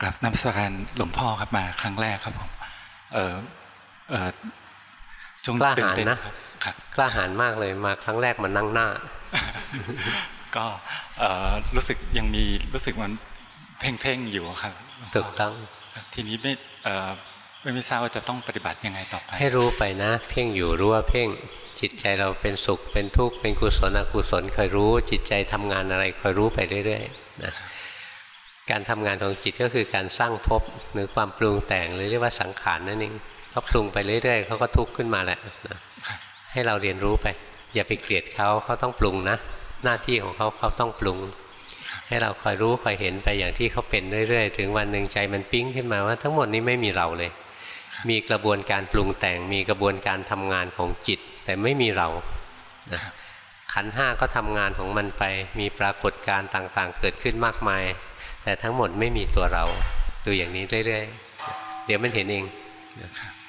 [0.00, 2.50] กลับนำสการหลวงพ่อครับมาครั้งแรกครับผม
[3.14, 3.34] เออ
[4.10, 4.28] เออ
[5.46, 8.88] จงกล้าตื่นหาญเต้นนะครับครับกล้าหาญมากเลยมาครั้งแรกมานั่งหน้า
[10.56, 10.66] ก็
[11.18, 12.44] เอ่อรู้สึกยังมี
[12.74, 13.12] รู้สึกมัน
[13.80, 15.52] เพ่งเพ่งๆอยู่ครับหลวงพ่ถูกต้อง
[16.14, 16.52] ทีนี้ไม่
[16.84, 17.08] เอ่อ
[17.60, 21.28] ไม่ไม่ทราบว่าจะต้องปฏิบัติยังไงต่อไป ให้รู้ไปนะ เพ่งอยู่รู้ว่าเพ่ง
[21.80, 27.52] จิตใจเราเป็นสุขเป็นทุกข์เป็นกุศลอกุศลคอยรู้ จิตใจทำงานอะไรคอยรู้ไปเรื่อยๆนะ
[28.70, 30.62] การทำงานของจิตก็คือการสร้างภพ
[30.92, 33.14] หรือความปรุงแต่งหรือเรียกว่าสังขารนั่นเอง
[33.50, 35.38] เขาปรุงไปเรื่อยๆเขาก็ทุกข์ขึ้นมาแหละ
[35.68, 35.78] นะ
[36.52, 37.26] ให้เราเรียนรู้ไป
[37.74, 39.36] อย่าไปเกลียดเขาเขาต้องปรุงนะ
[39.84, 41.18] หน้าที่ของเขาเขาต้องปรุง
[42.08, 47.30] ให้เราคอยรู้คอยเห็นไปอย่างที่เขาเป็นเรื่อยๆ ถึงวันหนึ่งใจมันปิ้งขึ้นมาว่าทั้งหมดนี้ไม่มีเราเลย
[48.08, 52.08] มีกระบวนการปรุงแต่ง มีกระบวนการทำงานของจิต แต่ไม่มีเรา
[52.92, 53.00] นะ
[53.72, 55.22] ขันห้าก็ทำงานของมันไป
[55.60, 57.84] มีปรากฏการณ์ต่างๆ เกิดขึ้นมากมาย
[58.44, 59.64] แต่ทั้งหมดไม่มีตัวเรา
[60.24, 62.44] ดูอย่างนี้เรื่อยๆ เดี๋ยวมันเห็นเอง
[63.18, 63.43] ครับ